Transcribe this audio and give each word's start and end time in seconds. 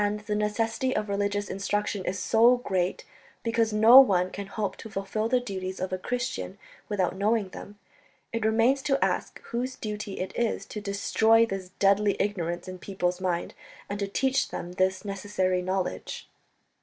the 0.01 0.33
necessity 0.35 0.95
of 0.95 1.09
religious 1.09 1.47
instruction 1.47 2.03
is 2.05 2.17
so 2.17 2.57
great, 2.57 3.05
because 3.43 3.71
no 3.71 3.99
one 3.99 4.31
can 4.31 4.47
hope 4.47 4.75
to 4.75 4.89
fulfil 4.89 5.29
the 5.29 5.39
duties 5.39 5.79
of 5.79 5.93
a 5.93 5.97
Christian 5.99 6.57
without 6.89 7.15
knowing 7.15 7.49
them, 7.49 7.77
it 8.33 8.43
remains 8.43 8.81
to 8.81 8.97
ask 9.05 9.39
whose 9.51 9.75
duty 9.75 10.13
it 10.19 10.35
is 10.35 10.65
to 10.65 10.81
destroy 10.81 11.45
this 11.45 11.69
deadly 11.77 12.17
ignorance 12.19 12.67
in 12.67 12.79
people's 12.79 13.21
minds 13.21 13.53
and 13.87 13.99
to 13.99 14.07
teach 14.07 14.49
them 14.49 14.71
this 14.71 15.05
necessary 15.05 15.61
knowledge." 15.61 16.27